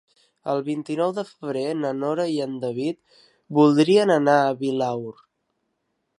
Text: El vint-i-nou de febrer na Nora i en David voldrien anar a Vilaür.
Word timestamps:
El 0.51 0.61
vint-i-nou 0.69 1.11
de 1.17 1.25
febrer 1.27 1.65
na 1.81 1.91
Nora 1.99 2.25
i 2.37 2.39
en 2.47 2.57
David 2.65 3.21
voldrien 3.61 4.15
anar 4.19 4.41
a 4.49 4.53
Vilaür. 4.65 5.17